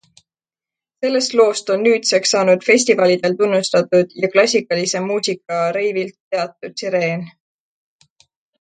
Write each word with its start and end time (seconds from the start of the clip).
Sellest 1.05 1.35
loost 1.39 1.69
on 1.75 1.83
nüüdseks 1.87 2.31
saanud 2.35 2.65
festivalidel 2.69 3.37
tunnustatud 3.43 4.17
ja 4.25 4.31
klassikalise 4.37 5.05
muusika 5.11 5.61
reivilt 5.79 6.19
teatud 6.35 6.83
Sireen. 6.83 7.27